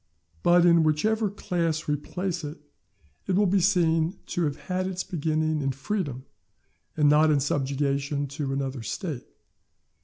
But 0.41 0.65
in 0.65 0.81
whichever 0.81 1.29
class 1.29 1.85
we 1.85 1.95
place 1.95 2.43
it, 2.43 2.57
it 3.27 3.35
will 3.35 3.45
be 3.45 3.59
seen 3.59 4.17
to 4.25 4.45
have 4.45 4.55
had 4.61 4.87
its 4.87 5.03
beginning 5.03 5.61
in 5.61 5.71
freedom, 5.73 6.25
and 6.97 7.07
not 7.07 7.29
in 7.29 7.39
subjection 7.39 8.25
to 8.29 8.51
another 8.51 8.81
State. 8.81 9.27